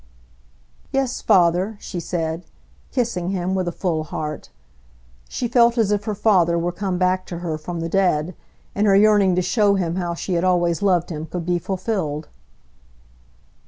[0.91, 2.45] "Yes, father," she said,
[2.91, 4.49] kissing him with a full heart.
[5.29, 8.33] She felt as if her father were come back to her from the dead,
[8.73, 12.29] and her yearning to show him how she had always loved him could be fulfilled.